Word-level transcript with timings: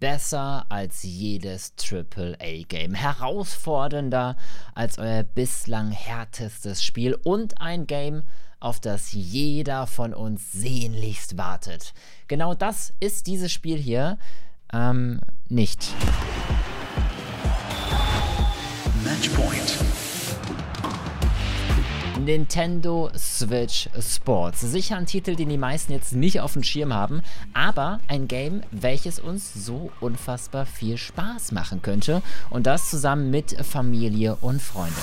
Besser 0.00 0.64
als 0.70 1.02
jedes 1.02 1.74
AAA-Game. 1.78 2.94
Herausfordernder 2.94 4.36
als 4.74 4.98
euer 4.98 5.22
bislang 5.22 5.90
härtestes 5.92 6.82
Spiel 6.82 7.14
und 7.22 7.60
ein 7.60 7.86
Game, 7.86 8.22
auf 8.60 8.80
das 8.80 9.12
jeder 9.12 9.86
von 9.86 10.14
uns 10.14 10.52
sehnlichst 10.52 11.36
wartet. 11.38 11.92
Genau 12.28 12.54
das 12.54 12.92
ist 12.98 13.26
dieses 13.26 13.52
Spiel 13.52 13.78
hier 13.78 14.18
ähm, 14.72 15.20
nicht. 15.48 15.88
Matchpoint. 19.04 19.99
Nintendo 22.24 23.10
Switch 23.16 23.88
Sports. 24.00 24.60
Sicher 24.60 24.96
ein 24.96 25.06
Titel, 25.06 25.36
den 25.36 25.48
die 25.48 25.58
meisten 25.58 25.92
jetzt 25.92 26.12
nicht 26.12 26.40
auf 26.40 26.52
dem 26.52 26.62
Schirm 26.62 26.92
haben, 26.92 27.22
aber 27.54 28.00
ein 28.08 28.28
Game, 28.28 28.62
welches 28.70 29.18
uns 29.18 29.52
so 29.54 29.90
unfassbar 30.00 30.66
viel 30.66 30.96
Spaß 30.96 31.52
machen 31.52 31.82
könnte. 31.82 32.22
Und 32.50 32.66
das 32.66 32.90
zusammen 32.90 33.30
mit 33.30 33.56
Familie 33.64 34.36
und 34.40 34.60
Freunde. 34.60 34.96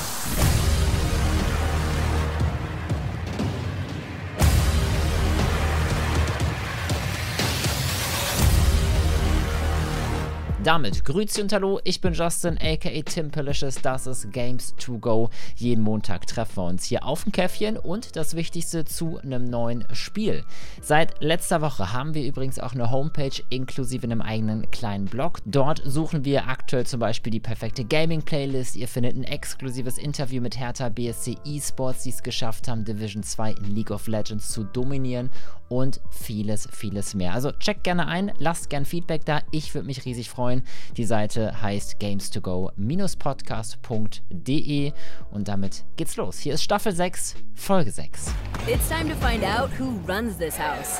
Damit 10.68 11.06
grüezi 11.06 11.42
und 11.42 11.54
hallo, 11.54 11.80
ich 11.86 12.02
bin 12.02 12.12
Justin, 12.12 12.58
aka 12.58 12.90
Tim 13.06 13.32
Pelicious, 13.32 13.76
das 13.76 14.06
ist 14.06 14.34
Games 14.34 14.76
to 14.76 14.98
Go. 14.98 15.30
Jeden 15.56 15.82
Montag 15.82 16.28
treffen 16.28 16.58
wir 16.58 16.66
uns 16.66 16.84
hier 16.84 17.06
auf 17.06 17.24
dem 17.24 17.32
Käffchen 17.32 17.78
und 17.78 18.18
das 18.18 18.36
Wichtigste 18.36 18.84
zu 18.84 19.18
einem 19.18 19.46
neuen 19.46 19.86
Spiel. 19.94 20.44
Seit 20.82 21.24
letzter 21.24 21.62
Woche 21.62 21.94
haben 21.94 22.14
wir 22.14 22.26
übrigens 22.26 22.60
auch 22.60 22.74
eine 22.74 22.92
Homepage 22.92 23.42
inklusive 23.50 24.04
einem 24.04 24.22
eigenen 24.22 24.70
kleinen 24.70 25.06
Blog. 25.06 25.40
Dort 25.46 25.82
suchen 25.86 26.26
wir 26.26 26.50
aktuell 26.50 26.86
zum 26.86 27.00
Beispiel 27.00 27.32
die 27.32 27.40
perfekte 27.40 27.86
Gaming-Playlist. 27.86 28.76
Ihr 28.76 28.90
findet 28.90 29.16
ein 29.16 29.24
exklusives 29.24 29.98
Interview 29.98 30.42
mit 30.42 30.60
Hertha 30.60 30.90
BSC 30.90 31.38
Esports, 31.46 32.04
die 32.04 32.10
es 32.10 32.24
geschafft 32.24 32.68
haben, 32.68 32.84
Division 32.84 33.24
2 33.24 33.52
in 33.52 33.74
League 33.74 33.92
of 33.92 34.08
Legends 34.08 34.50
zu 34.50 34.66
dominieren 34.66 35.30
und 35.70 36.02
vieles, 36.10 36.68
vieles 36.72 37.14
mehr. 37.14 37.34
Also 37.34 37.52
checkt 37.54 37.84
gerne 37.84 38.08
ein, 38.08 38.32
lasst 38.38 38.70
gerne 38.70 38.86
Feedback 38.86 39.26
da. 39.26 39.42
Ich 39.52 39.74
würde 39.74 39.88
mich 39.88 40.06
riesig 40.06 40.30
freuen. 40.30 40.57
Die 40.96 41.06
Seite 41.06 41.60
heißt 41.62 41.98
games2go-podcast.de 42.00 44.94
und 45.32 45.48
damit 45.48 45.86
geht's 45.96 46.16
los. 46.16 46.38
Hier 46.40 46.54
ist 46.54 46.64
Staffel 46.64 46.94
6, 46.94 47.36
Folge 47.56 47.92
6. 47.92 48.32
It's 48.68 48.88
time 48.90 49.10
to 49.10 49.16
find 49.16 49.44
out 49.44 49.72
who 49.80 50.00
runs 50.08 50.38
this 50.38 50.60
house. 50.60 51.00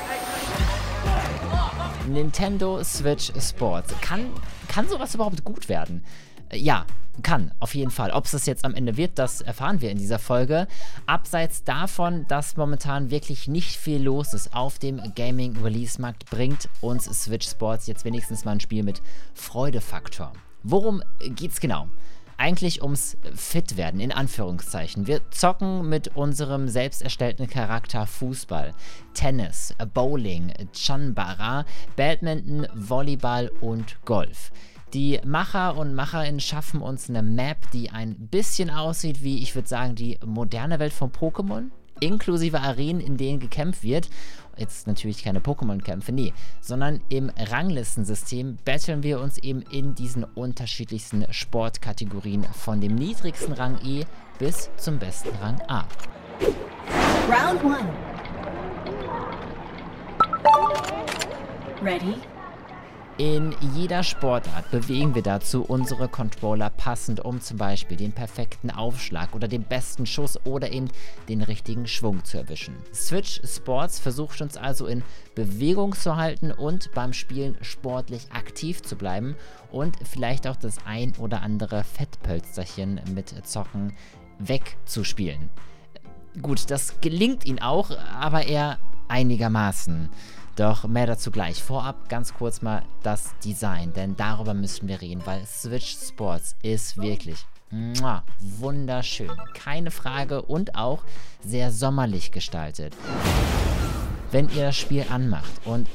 Nintendo 2.08 2.82
Switch 2.82 3.30
Sports. 3.38 3.94
Kann, 4.00 4.32
kann 4.68 4.88
sowas 4.88 5.14
überhaupt 5.14 5.44
gut 5.44 5.68
werden? 5.68 6.02
Ja, 6.52 6.86
kann, 7.22 7.52
auf 7.58 7.74
jeden 7.74 7.90
Fall. 7.90 8.10
Ob 8.12 8.26
es 8.26 8.30
das 8.30 8.46
jetzt 8.46 8.64
am 8.64 8.74
Ende 8.74 8.96
wird, 8.96 9.18
das 9.18 9.40
erfahren 9.40 9.80
wir 9.80 9.90
in 9.90 9.98
dieser 9.98 10.18
Folge. 10.18 10.68
Abseits 11.06 11.64
davon, 11.64 12.26
dass 12.28 12.56
momentan 12.56 13.10
wirklich 13.10 13.48
nicht 13.48 13.76
viel 13.76 14.02
los 14.02 14.34
ist 14.34 14.54
auf 14.54 14.78
dem 14.78 15.00
Gaming-Release-Markt, 15.14 16.30
bringt 16.30 16.68
uns 16.80 17.04
Switch 17.04 17.48
Sports 17.48 17.86
jetzt 17.86 18.04
wenigstens 18.04 18.44
mal 18.44 18.52
ein 18.52 18.60
Spiel 18.60 18.82
mit 18.82 19.02
Freudefaktor. 19.34 20.32
Worum 20.62 21.02
geht's 21.20 21.60
genau? 21.60 21.88
Eigentlich 22.36 22.82
ums 22.82 23.16
Fitwerden, 23.34 23.98
in 23.98 24.12
Anführungszeichen. 24.12 25.08
Wir 25.08 25.28
zocken 25.32 25.88
mit 25.88 26.16
unserem 26.16 26.68
selbst 26.68 27.02
erstellten 27.02 27.48
Charakter 27.48 28.06
Fußball, 28.06 28.74
Tennis, 29.12 29.74
Bowling, 29.92 30.52
Chanbara, 30.72 31.64
Badminton, 31.96 32.68
Volleyball 32.74 33.50
und 33.60 33.96
Golf. 34.04 34.52
Die 34.94 35.20
Macher 35.24 35.76
und 35.76 35.94
Macherinnen 35.94 36.40
schaffen 36.40 36.80
uns 36.80 37.10
eine 37.10 37.22
Map, 37.22 37.70
die 37.72 37.90
ein 37.90 38.14
bisschen 38.14 38.70
aussieht 38.70 39.22
wie, 39.22 39.42
ich 39.42 39.54
würde 39.54 39.68
sagen, 39.68 39.94
die 39.94 40.18
moderne 40.24 40.78
Welt 40.78 40.94
von 40.94 41.12
Pokémon, 41.12 41.64
inklusive 42.00 42.60
Arenen, 42.60 43.00
in 43.00 43.18
denen 43.18 43.38
gekämpft 43.38 43.82
wird. 43.82 44.08
Jetzt 44.56 44.86
natürlich 44.86 45.22
keine 45.22 45.40
Pokémon-Kämpfe, 45.40 46.10
nee, 46.10 46.32
sondern 46.60 47.00
im 47.10 47.30
Ranglistensystem 47.38 48.56
battlen 48.64 49.02
wir 49.02 49.20
uns 49.20 49.38
eben 49.38 49.62
in 49.62 49.94
diesen 49.94 50.24
unterschiedlichsten 50.24 51.26
Sportkategorien 51.30 52.44
von 52.44 52.80
dem 52.80 52.94
niedrigsten 52.94 53.52
Rang 53.52 53.78
E 53.84 54.04
bis 54.38 54.70
zum 54.76 54.98
besten 54.98 55.36
Rang 55.40 55.60
A. 55.68 55.86
Round 57.28 57.62
1 57.62 57.84
Ready? 61.82 62.37
In 63.18 63.52
jeder 63.74 64.04
Sportart 64.04 64.70
bewegen 64.70 65.16
wir 65.16 65.22
dazu 65.22 65.64
unsere 65.64 66.08
Controller 66.08 66.70
passend, 66.70 67.18
um 67.18 67.40
zum 67.40 67.56
Beispiel 67.56 67.96
den 67.96 68.12
perfekten 68.12 68.70
Aufschlag 68.70 69.34
oder 69.34 69.48
den 69.48 69.64
besten 69.64 70.06
Schuss 70.06 70.38
oder 70.46 70.70
eben 70.70 70.88
den 71.28 71.42
richtigen 71.42 71.88
Schwung 71.88 72.24
zu 72.24 72.38
erwischen. 72.38 72.76
Switch 72.94 73.40
Sports 73.44 73.98
versucht 73.98 74.40
uns 74.40 74.56
also 74.56 74.86
in 74.86 75.02
Bewegung 75.34 75.96
zu 75.96 76.14
halten 76.14 76.52
und 76.52 76.92
beim 76.94 77.12
Spielen 77.12 77.56
sportlich 77.60 78.30
aktiv 78.30 78.82
zu 78.82 78.94
bleiben 78.94 79.34
und 79.72 79.96
vielleicht 80.08 80.46
auch 80.46 80.56
das 80.56 80.76
ein 80.86 81.12
oder 81.18 81.42
andere 81.42 81.82
Fettpölsterchen 81.82 83.00
mit 83.16 83.34
Zocken 83.44 83.94
wegzuspielen. 84.38 85.50
Gut, 86.40 86.70
das 86.70 87.00
gelingt 87.00 87.44
ihnen 87.46 87.58
auch, 87.58 87.90
aber 88.20 88.46
eher 88.46 88.78
einigermaßen. 89.08 90.08
Doch 90.58 90.88
mehr 90.88 91.06
dazu 91.06 91.30
gleich. 91.30 91.62
Vorab 91.62 92.08
ganz 92.08 92.34
kurz 92.34 92.62
mal 92.62 92.82
das 93.04 93.32
Design, 93.44 93.92
denn 93.92 94.16
darüber 94.16 94.54
müssen 94.54 94.88
wir 94.88 95.00
reden, 95.00 95.22
weil 95.24 95.46
Switch 95.46 95.96
Sports 95.96 96.56
ist 96.62 97.00
wirklich 97.00 97.46
muah, 97.70 98.24
wunderschön. 98.40 99.30
Keine 99.54 99.92
Frage 99.92 100.42
und 100.42 100.74
auch 100.74 101.04
sehr 101.44 101.70
sommerlich 101.70 102.32
gestaltet. 102.32 102.96
Wenn 104.32 104.48
ihr 104.48 104.64
das 104.64 104.76
Spiel 104.76 105.06
anmacht 105.08 105.52
und 105.64 105.86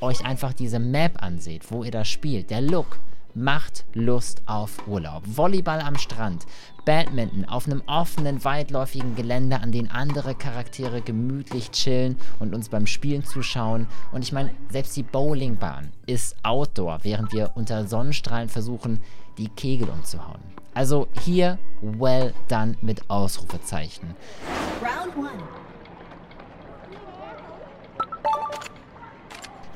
euch 0.00 0.24
einfach 0.24 0.54
diese 0.54 0.78
Map 0.78 1.22
anseht, 1.22 1.70
wo 1.70 1.84
ihr 1.84 1.90
das 1.90 2.08
spielt, 2.08 2.48
der 2.48 2.62
Look, 2.62 2.98
macht 3.34 3.84
Lust 3.92 4.40
auf 4.46 4.88
Urlaub. 4.88 5.24
Volleyball 5.26 5.80
am 5.80 5.98
Strand, 5.98 6.46
Badminton 6.86 7.44
auf 7.44 7.66
einem 7.66 7.82
offenen, 7.86 8.42
weitläufigen 8.44 9.16
Gelände, 9.16 9.60
an 9.60 9.72
dem 9.72 9.90
andere 9.90 10.34
Charaktere 10.34 11.02
gemütlich 11.02 11.72
chillen 11.72 12.16
und 12.38 12.54
uns 12.54 12.70
beim 12.70 12.86
Spielen 12.86 13.24
zuschauen. 13.24 13.88
Und 14.12 14.22
ich 14.22 14.32
meine, 14.32 14.52
selbst 14.70 14.96
die 14.96 15.02
Bowlingbahn 15.02 15.92
ist 16.06 16.36
Outdoor, 16.42 17.00
während 17.02 17.32
wir 17.32 17.50
unter 17.56 17.86
Sonnenstrahlen 17.86 18.48
versuchen, 18.48 19.00
die 19.36 19.48
Kegel 19.48 19.88
umzuhauen. 19.88 20.40
Also 20.74 21.08
hier 21.22 21.58
well 21.80 22.32
done 22.48 22.76
mit 22.80 23.10
Ausrufezeichen. 23.10 24.14
Round 24.80 25.16
one. 25.16 25.65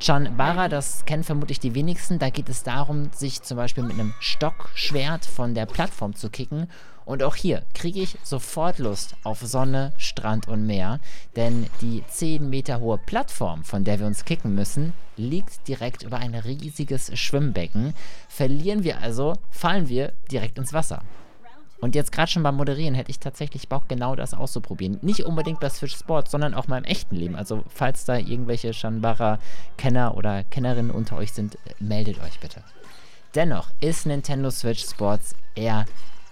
Chanbara, 0.00 0.68
das 0.68 1.04
kennen 1.04 1.24
vermutlich 1.24 1.60
die 1.60 1.74
wenigsten. 1.74 2.18
Da 2.18 2.30
geht 2.30 2.48
es 2.48 2.62
darum, 2.62 3.10
sich 3.12 3.42
zum 3.42 3.58
Beispiel 3.58 3.84
mit 3.84 3.92
einem 3.92 4.14
Stockschwert 4.18 5.26
von 5.26 5.54
der 5.54 5.66
Plattform 5.66 6.14
zu 6.14 6.30
kicken. 6.30 6.68
Und 7.04 7.22
auch 7.22 7.36
hier 7.36 7.62
kriege 7.74 8.00
ich 8.00 8.16
sofort 8.22 8.78
Lust 8.78 9.14
auf 9.24 9.40
Sonne, 9.40 9.92
Strand 9.98 10.48
und 10.48 10.66
Meer. 10.66 11.00
Denn 11.36 11.66
die 11.82 12.02
10 12.08 12.48
Meter 12.48 12.80
hohe 12.80 12.98
Plattform, 12.98 13.62
von 13.62 13.84
der 13.84 13.98
wir 13.98 14.06
uns 14.06 14.24
kicken 14.24 14.54
müssen, 14.54 14.94
liegt 15.16 15.68
direkt 15.68 16.02
über 16.02 16.16
ein 16.16 16.34
riesiges 16.34 17.16
Schwimmbecken. 17.18 17.92
Verlieren 18.28 18.84
wir 18.84 19.00
also, 19.00 19.34
fallen 19.50 19.88
wir 19.88 20.12
direkt 20.30 20.56
ins 20.56 20.72
Wasser. 20.72 21.02
Und 21.80 21.94
jetzt 21.94 22.12
gerade 22.12 22.30
schon 22.30 22.42
beim 22.42 22.56
Moderieren 22.56 22.94
hätte 22.94 23.10
ich 23.10 23.18
tatsächlich 23.18 23.68
Bock, 23.68 23.88
genau 23.88 24.14
das 24.14 24.34
auszuprobieren. 24.34 24.98
Nicht 25.02 25.24
unbedingt 25.24 25.60
bei 25.60 25.70
Switch 25.70 25.96
Sports, 25.96 26.30
sondern 26.30 26.54
auch 26.54 26.68
mal 26.68 26.78
im 26.78 26.84
echten 26.84 27.16
Leben. 27.16 27.36
Also, 27.36 27.64
falls 27.68 28.04
da 28.04 28.16
irgendwelche 28.16 28.74
Shanbara-Kenner 28.74 30.16
oder 30.16 30.44
Kennerinnen 30.44 30.90
unter 30.90 31.16
euch 31.16 31.32
sind, 31.32 31.56
meldet 31.78 32.20
euch 32.22 32.38
bitte. 32.40 32.62
Dennoch 33.34 33.70
ist 33.80 34.06
Nintendo 34.06 34.50
Switch 34.50 34.84
Sports 34.84 35.34
eher 35.54 35.86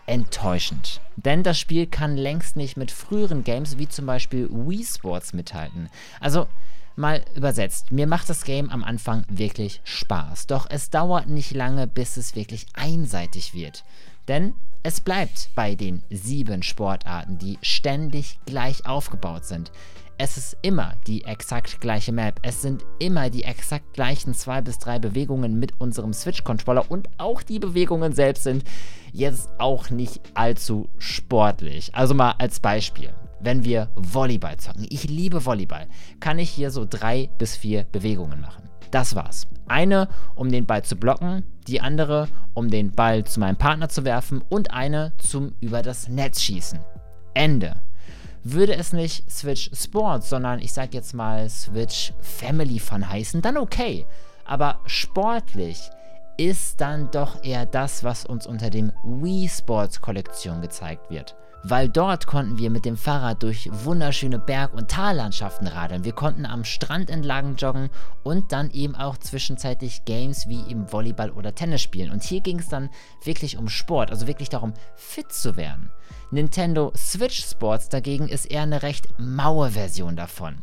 enttäuschend. 0.06 1.00
Denn 1.16 1.42
das 1.42 1.58
Spiel 1.58 1.86
kann 1.86 2.16
längst 2.16 2.56
nicht 2.56 2.76
mit 2.76 2.90
früheren 2.90 3.44
Games 3.44 3.78
wie 3.78 3.88
zum 3.88 4.06
Beispiel 4.06 4.48
Wii 4.50 4.84
Sports 4.84 5.32
mithalten. 5.32 5.88
Also, 6.20 6.46
mal 6.96 7.22
übersetzt, 7.34 7.92
mir 7.92 8.06
macht 8.06 8.28
das 8.28 8.44
Game 8.44 8.70
am 8.70 8.82
Anfang 8.82 9.24
wirklich 9.28 9.80
Spaß. 9.84 10.46
Doch 10.46 10.66
es 10.68 10.90
dauert 10.90 11.28
nicht 11.28 11.52
lange, 11.52 11.86
bis 11.86 12.16
es 12.16 12.34
wirklich 12.34 12.66
einseitig 12.74 13.54
wird. 13.54 13.84
Denn 14.28 14.54
es 14.82 15.00
bleibt 15.00 15.50
bei 15.54 15.74
den 15.74 16.02
sieben 16.10 16.62
Sportarten, 16.62 17.38
die 17.38 17.58
ständig 17.62 18.38
gleich 18.46 18.86
aufgebaut 18.86 19.44
sind. 19.44 19.72
Es 20.20 20.36
ist 20.36 20.56
immer 20.62 20.94
die 21.06 21.24
exakt 21.24 21.80
gleiche 21.80 22.12
Map. 22.12 22.40
Es 22.42 22.60
sind 22.60 22.84
immer 22.98 23.30
die 23.30 23.44
exakt 23.44 23.94
gleichen 23.94 24.34
zwei 24.34 24.60
bis 24.60 24.78
drei 24.78 24.98
Bewegungen 24.98 25.58
mit 25.58 25.80
unserem 25.80 26.12
Switch-Controller 26.12 26.90
und 26.90 27.08
auch 27.18 27.42
die 27.42 27.58
Bewegungen 27.58 28.12
selbst 28.12 28.42
sind 28.42 28.64
jetzt 29.12 29.48
auch 29.58 29.90
nicht 29.90 30.20
allzu 30.34 30.88
sportlich. 30.98 31.94
Also 31.94 32.14
mal 32.14 32.32
als 32.38 32.60
Beispiel. 32.60 33.14
Wenn 33.40 33.64
wir 33.64 33.90
Volleyball 33.94 34.56
zocken, 34.56 34.86
ich 34.90 35.04
liebe 35.04 35.44
Volleyball, 35.44 35.86
kann 36.18 36.40
ich 36.40 36.50
hier 36.50 36.72
so 36.72 36.84
drei 36.84 37.30
bis 37.38 37.56
vier 37.56 37.84
Bewegungen 37.84 38.40
machen. 38.40 38.67
Das 38.90 39.14
war's. 39.14 39.46
Eine, 39.66 40.08
um 40.34 40.50
den 40.50 40.66
Ball 40.66 40.82
zu 40.82 40.96
blocken, 40.96 41.44
die 41.66 41.80
andere, 41.80 42.28
um 42.54 42.70
den 42.70 42.92
Ball 42.92 43.24
zu 43.24 43.40
meinem 43.40 43.56
Partner 43.56 43.88
zu 43.88 44.04
werfen 44.04 44.42
und 44.48 44.72
eine 44.72 45.12
zum 45.18 45.54
über 45.60 45.82
das 45.82 46.08
Netz 46.08 46.40
schießen. 46.40 46.78
Ende. 47.34 47.76
Würde 48.44 48.76
es 48.76 48.92
nicht 48.92 49.30
Switch 49.30 49.70
Sports, 49.74 50.30
sondern 50.30 50.60
ich 50.60 50.72
sag 50.72 50.94
jetzt 50.94 51.12
mal 51.12 51.48
Switch 51.50 52.14
Family 52.20 52.78
Fun 52.78 53.08
heißen, 53.08 53.42
dann 53.42 53.58
okay. 53.58 54.06
Aber 54.44 54.80
sportlich 54.86 55.90
ist 56.38 56.80
dann 56.80 57.10
doch 57.10 57.44
eher 57.44 57.66
das, 57.66 58.04
was 58.04 58.24
uns 58.24 58.46
unter 58.46 58.70
dem 58.70 58.92
Wii 59.04 59.48
Sports 59.48 60.00
Kollektion 60.00 60.62
gezeigt 60.62 61.10
wird 61.10 61.36
weil 61.62 61.88
dort 61.88 62.26
konnten 62.26 62.58
wir 62.58 62.70
mit 62.70 62.84
dem 62.84 62.96
Fahrrad 62.96 63.42
durch 63.42 63.68
wunderschöne 63.72 64.38
Berg- 64.38 64.74
und 64.74 64.90
Tallandschaften 64.90 65.66
radeln. 65.66 66.04
Wir 66.04 66.12
konnten 66.12 66.46
am 66.46 66.64
Strand 66.64 67.10
entlang 67.10 67.56
joggen 67.56 67.90
und 68.22 68.52
dann 68.52 68.70
eben 68.70 68.94
auch 68.94 69.16
zwischenzeitlich 69.16 70.04
Games 70.04 70.48
wie 70.48 70.60
im 70.70 70.90
Volleyball 70.92 71.30
oder 71.30 71.54
Tennis 71.54 71.82
spielen. 71.82 72.10
Und 72.10 72.22
hier 72.22 72.40
ging 72.40 72.58
es 72.58 72.68
dann 72.68 72.90
wirklich 73.24 73.56
um 73.56 73.68
Sport, 73.68 74.10
also 74.10 74.26
wirklich 74.26 74.48
darum, 74.48 74.74
fit 74.96 75.32
zu 75.32 75.56
werden. 75.56 75.90
Nintendo 76.30 76.92
Switch 76.96 77.44
Sports 77.44 77.88
dagegen 77.88 78.28
ist 78.28 78.46
eher 78.46 78.62
eine 78.62 78.82
recht 78.82 79.08
maue 79.18 79.70
Version 79.70 80.16
davon. 80.16 80.58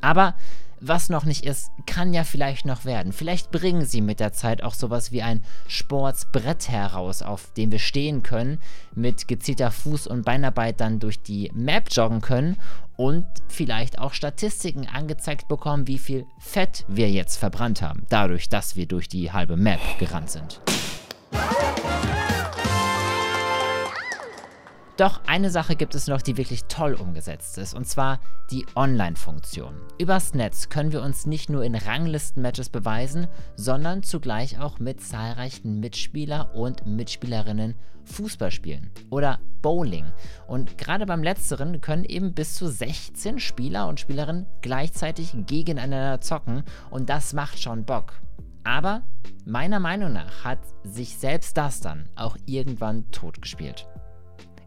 Aber 0.00 0.34
was 0.82 1.08
noch 1.08 1.24
nicht 1.24 1.44
ist, 1.44 1.70
kann 1.86 2.12
ja 2.12 2.24
vielleicht 2.24 2.66
noch 2.66 2.84
werden. 2.84 3.12
Vielleicht 3.12 3.50
bringen 3.50 3.84
sie 3.86 4.00
mit 4.00 4.20
der 4.20 4.32
Zeit 4.32 4.62
auch 4.62 4.74
sowas 4.74 5.12
wie 5.12 5.22
ein 5.22 5.42
Sportsbrett 5.68 6.68
heraus, 6.68 7.22
auf 7.22 7.52
dem 7.52 7.70
wir 7.70 7.78
stehen 7.78 8.22
können, 8.22 8.58
mit 8.94 9.28
gezielter 9.28 9.70
Fuß- 9.70 10.08
und 10.08 10.24
Beinarbeit 10.24 10.80
dann 10.80 10.98
durch 10.98 11.22
die 11.22 11.50
Map 11.54 11.88
joggen 11.90 12.20
können 12.20 12.56
und 12.96 13.26
vielleicht 13.48 13.98
auch 13.98 14.12
Statistiken 14.12 14.86
angezeigt 14.86 15.48
bekommen, 15.48 15.86
wie 15.86 15.98
viel 15.98 16.26
Fett 16.38 16.84
wir 16.88 17.10
jetzt 17.10 17.36
verbrannt 17.36 17.80
haben, 17.80 18.04
dadurch, 18.08 18.48
dass 18.48 18.76
wir 18.76 18.86
durch 18.86 19.08
die 19.08 19.32
halbe 19.32 19.56
Map 19.56 19.80
gerannt 19.98 20.30
sind. 20.30 20.60
Doch 24.98 25.22
eine 25.26 25.50
Sache 25.50 25.74
gibt 25.74 25.94
es 25.94 26.06
noch, 26.06 26.20
die 26.20 26.36
wirklich 26.36 26.64
toll 26.64 26.92
umgesetzt 26.92 27.56
ist, 27.56 27.72
und 27.74 27.86
zwar 27.86 28.20
die 28.50 28.66
Online-Funktion. 28.74 29.74
Übers 29.98 30.34
Netz 30.34 30.68
können 30.68 30.92
wir 30.92 31.02
uns 31.02 31.24
nicht 31.24 31.48
nur 31.48 31.64
in 31.64 31.74
Ranglisten-Matches 31.74 32.68
beweisen, 32.68 33.26
sondern 33.56 34.02
zugleich 34.02 34.60
auch 34.60 34.78
mit 34.78 35.00
zahlreichen 35.00 35.80
Mitspieler 35.80 36.54
und 36.54 36.86
Mitspielerinnen 36.86 37.74
Fußball 38.04 38.50
spielen 38.50 38.90
oder 39.08 39.40
Bowling. 39.62 40.12
Und 40.46 40.76
gerade 40.76 41.06
beim 41.06 41.22
letzteren 41.22 41.80
können 41.80 42.04
eben 42.04 42.34
bis 42.34 42.56
zu 42.56 42.68
16 42.68 43.38
Spieler 43.38 43.88
und 43.88 43.98
Spielerinnen 43.98 44.46
gleichzeitig 44.60 45.32
gegeneinander 45.46 46.20
zocken 46.20 46.64
und 46.90 47.08
das 47.08 47.32
macht 47.32 47.62
schon 47.62 47.86
Bock. 47.86 48.20
Aber 48.64 49.02
meiner 49.46 49.80
Meinung 49.80 50.12
nach 50.12 50.44
hat 50.44 50.60
sich 50.84 51.16
selbst 51.16 51.56
das 51.56 51.80
dann 51.80 52.08
auch 52.14 52.36
irgendwann 52.46 53.10
totgespielt. 53.10 53.88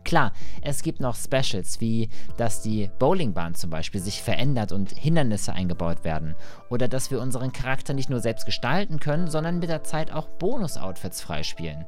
Klar, 0.06 0.34
es 0.62 0.84
gibt 0.84 1.00
noch 1.00 1.16
Specials, 1.16 1.82
wie 1.82 2.10
dass 2.38 2.62
die 2.62 2.90
Bowlingbahn 3.00 3.56
zum 3.56 3.72
Beispiel 3.72 4.00
sich 4.00 4.22
verändert 4.22 4.72
und 4.72 4.92
Hindernisse 4.92 5.52
eingebaut 5.52 6.04
werden. 6.04 6.36
Oder 6.70 6.88
dass 6.88 7.10
wir 7.10 7.20
unseren 7.20 7.52
Charakter 7.52 7.94
nicht 7.94 8.12
nur 8.12 8.20
selbst 8.20 8.46
gestalten 8.46 9.00
können, 9.00 9.28
sondern 9.28 9.60
mit 9.60 9.70
der 9.70 9.84
Zeit 9.84 10.14
auch 10.14 10.30
Bonus-Outfits 10.30 11.22
freispielen. 11.22 11.86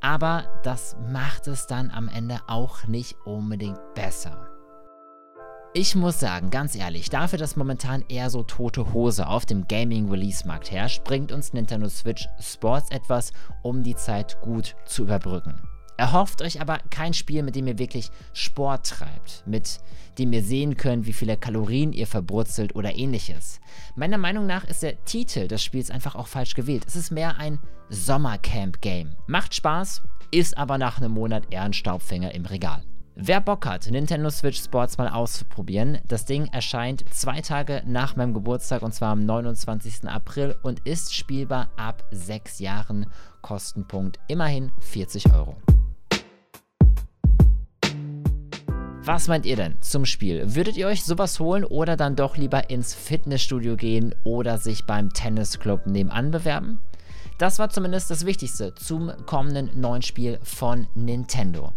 Aber 0.00 0.44
das 0.62 0.96
macht 1.12 1.46
es 1.46 1.66
dann 1.66 1.90
am 1.90 2.08
Ende 2.08 2.40
auch 2.46 2.86
nicht 2.86 3.16
unbedingt 3.26 3.78
besser. 3.94 4.48
Ich 5.74 5.94
muss 5.94 6.18
sagen, 6.18 6.48
ganz 6.48 6.74
ehrlich, 6.74 7.10
dafür, 7.10 7.38
dass 7.38 7.56
momentan 7.56 8.02
eher 8.08 8.30
so 8.30 8.42
tote 8.42 8.94
Hose 8.94 9.26
auf 9.26 9.44
dem 9.44 9.68
Gaming-Release-Markt 9.68 10.70
herrscht, 10.70 11.04
bringt 11.04 11.30
uns 11.30 11.52
Nintendo 11.52 11.88
Switch 11.90 12.26
Sports 12.40 12.90
etwas, 12.90 13.32
um 13.62 13.82
die 13.82 13.94
Zeit 13.94 14.40
gut 14.40 14.74
zu 14.86 15.02
überbrücken. 15.02 15.60
Erhofft 15.98 16.42
euch 16.42 16.60
aber 16.60 16.78
kein 16.90 17.12
Spiel, 17.12 17.42
mit 17.42 17.56
dem 17.56 17.66
ihr 17.66 17.78
wirklich 17.80 18.10
Sport 18.32 18.86
treibt, 18.86 19.42
mit 19.46 19.80
dem 20.18 20.32
ihr 20.32 20.44
sehen 20.44 20.76
könnt, 20.76 21.06
wie 21.06 21.12
viele 21.12 21.36
Kalorien 21.36 21.92
ihr 21.92 22.06
verbrutzelt 22.06 22.76
oder 22.76 22.96
ähnliches. 22.96 23.60
Meiner 23.96 24.16
Meinung 24.16 24.46
nach 24.46 24.64
ist 24.64 24.84
der 24.84 25.04
Titel 25.04 25.48
des 25.48 25.62
Spiels 25.62 25.90
einfach 25.90 26.14
auch 26.14 26.28
falsch 26.28 26.54
gewählt. 26.54 26.84
Es 26.86 26.94
ist 26.94 27.10
mehr 27.10 27.38
ein 27.38 27.58
Sommercamp-Game. 27.88 29.16
Macht 29.26 29.56
Spaß, 29.56 30.02
ist 30.30 30.56
aber 30.56 30.78
nach 30.78 30.98
einem 30.98 31.10
Monat 31.10 31.44
eher 31.50 31.62
ein 31.62 31.72
Staubfänger 31.72 32.32
im 32.32 32.46
Regal. 32.46 32.84
Wer 33.16 33.40
Bock 33.40 33.66
hat, 33.66 33.90
Nintendo 33.90 34.30
Switch 34.30 34.62
Sports 34.62 34.98
mal 34.98 35.08
auszuprobieren, 35.08 35.98
das 36.06 36.24
Ding 36.24 36.46
erscheint 36.52 37.04
zwei 37.12 37.40
Tage 37.40 37.82
nach 37.84 38.14
meinem 38.14 38.34
Geburtstag 38.34 38.82
und 38.82 38.94
zwar 38.94 39.10
am 39.10 39.26
29. 39.26 40.08
April 40.08 40.54
und 40.62 40.86
ist 40.86 41.12
spielbar 41.12 41.70
ab 41.76 42.04
sechs 42.12 42.60
Jahren. 42.60 43.06
Kostenpunkt 43.42 44.20
immerhin 44.28 44.70
40 44.78 45.32
Euro. 45.34 45.56
Was 49.08 49.26
meint 49.26 49.46
ihr 49.46 49.56
denn 49.56 49.78
zum 49.80 50.04
Spiel? 50.04 50.54
Würdet 50.54 50.76
ihr 50.76 50.86
euch 50.86 51.02
sowas 51.02 51.40
holen 51.40 51.64
oder 51.64 51.96
dann 51.96 52.14
doch 52.14 52.36
lieber 52.36 52.68
ins 52.68 52.92
Fitnessstudio 52.92 53.74
gehen 53.74 54.14
oder 54.22 54.58
sich 54.58 54.84
beim 54.84 55.14
Tennisclub 55.14 55.86
nebenan 55.86 56.30
bewerben? 56.30 56.78
Das 57.38 57.58
war 57.58 57.70
zumindest 57.70 58.10
das 58.10 58.26
Wichtigste 58.26 58.74
zum 58.74 59.10
kommenden 59.24 59.80
neuen 59.80 60.02
Spiel 60.02 60.38
von 60.42 60.88
Nintendo. 60.94 61.72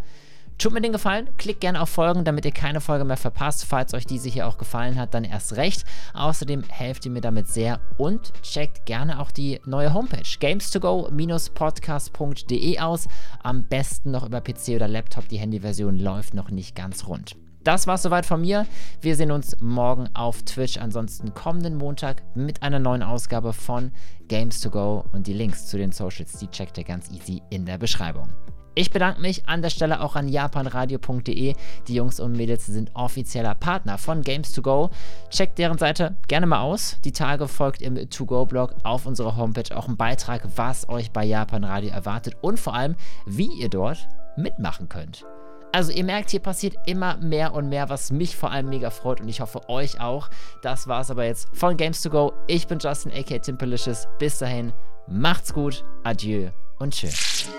Tut 0.58 0.74
mir 0.74 0.82
den 0.82 0.92
Gefallen, 0.92 1.30
klickt 1.38 1.62
gerne 1.62 1.82
auf 1.82 1.90
Folgen, 1.90 2.24
damit 2.24 2.46
ihr 2.46 2.52
keine 2.52 2.82
Folge 2.82 3.04
mehr 3.04 3.18
verpasst. 3.18 3.66
Falls 3.66 3.96
euch 3.96 4.06
diese 4.06 4.30
hier 4.30 4.48
auch 4.48 4.60
gefallen 4.60 5.00
hat, 5.00 5.16
dann 5.16 5.24
erst 5.24 5.58
recht. 5.58 5.86
Außerdem 6.14 6.62
helft 6.70 7.04
ihr 7.06 7.12
mir 7.12 7.22
damit 7.22 7.48
sehr 7.48 7.80
und 7.98 8.32
checkt 8.44 8.86
gerne 8.86 9.20
auch 9.20 9.32
die 9.32 9.60
neue 9.66 9.92
Homepage 9.94 10.22
games2go-podcast.de 10.22 12.80
aus. 12.80 13.08
Am 13.42 13.64
besten 13.64 14.12
noch 14.12 14.26
über 14.26 14.42
PC 14.42 14.76
oder 14.76 14.88
Laptop. 14.88 15.28
Die 15.30 15.40
Handyversion 15.40 15.98
läuft 15.98 16.36
noch 16.36 16.52
nicht 16.52 16.76
ganz 16.76 17.08
rund. 17.08 17.36
Das 17.64 17.86
war's 17.86 18.02
soweit 18.02 18.26
von 18.26 18.42
mir. 18.42 18.66
Wir 19.02 19.16
sehen 19.16 19.32
uns 19.32 19.60
morgen 19.62 20.10
auf 20.16 20.42
Twitch. 20.44 20.78
Ansonsten 20.78 21.34
kommenden 21.34 21.78
Montag 21.78 22.24
mit 22.36 22.64
einer 22.64 22.80
neuen 22.80 23.04
Ausgabe 23.04 23.54
von 23.54 23.92
Games 24.28 24.62
to 24.62 24.72
Go 24.72 25.06
und 25.14 25.28
die 25.28 25.34
Links 25.34 25.68
zu 25.68 25.78
den 25.78 25.92
Socials, 25.92 26.40
die 26.40 26.48
checkt 26.48 26.78
ihr 26.78 26.84
ganz 26.84 27.12
easy 27.12 27.42
in 27.52 27.66
der 27.66 27.78
Beschreibung. 27.78 28.30
Ich 28.74 28.92
bedanke 28.92 29.20
mich 29.20 29.48
an 29.48 29.62
der 29.62 29.70
Stelle 29.70 30.02
auch 30.02 30.16
an 30.16 30.30
japanradio.de. 30.30 31.56
Die 31.88 31.94
Jungs 31.94 32.20
und 32.20 32.34
Mädels 32.34 32.66
sind 32.68 32.92
offizieller 32.94 33.54
Partner 33.54 33.98
von 33.98 34.22
Games 34.22 34.54
to 34.54 34.62
Go. 34.62 34.90
Checkt 35.30 35.58
deren 35.58 35.78
Seite 35.78 36.16
gerne 36.28 36.46
mal 36.46 36.62
aus. 36.62 36.98
Die 37.04 37.12
Tage 37.12 37.48
folgt 37.48 37.82
im 37.82 38.10
To-Go-Blog 38.10 38.76
auf 38.84 39.06
unserer 39.06 39.36
Homepage 39.36 39.76
auch 39.76 39.90
ein 39.90 39.98
Beitrag, 39.98 40.48
was 40.56 40.88
euch 40.88 41.12
bei 41.12 41.26
Japan 41.26 41.66
Radio 41.66 41.92
erwartet 41.92 42.38
und 42.42 42.60
vor 42.60 42.74
allem, 42.74 42.96
wie 43.26 43.50
ihr 43.60 43.70
dort 43.70 44.08
mitmachen 44.38 44.88
könnt. 44.88 45.26
Also 45.74 45.92
ihr 45.92 46.04
merkt, 46.04 46.32
hier 46.32 46.42
passiert 46.42 46.76
immer 46.86 47.18
mehr 47.18 47.54
und 47.54 47.70
mehr, 47.70 47.90
was 47.90 48.12
mich 48.12 48.36
vor 48.36 48.52
allem 48.52 48.70
mega 48.70 48.90
freut 48.90 49.22
und 49.22 49.30
ich 49.30 49.40
hoffe 49.40 49.70
euch 49.70 50.02
auch. 50.02 50.30
Das 50.62 50.88
war 50.88 51.02
es 51.02 51.12
aber 51.12 51.26
jetzt 51.26 51.48
von 51.54 51.78
Games 51.78 52.02
to 52.02 52.10
Go. 52.10 52.34
Ich 52.48 52.68
bin 52.68 52.80
Justin, 52.80 53.12
aka 53.14 53.38
Timpelicious. 53.38 54.08
Bis 54.20 54.40
dahin, 54.40 54.74
macht's 55.08 55.54
gut, 55.54 55.86
adieu 56.04 56.50
und 56.80 56.94
tschüss. 56.94 57.50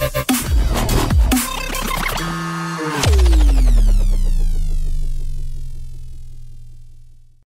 you 0.00 0.30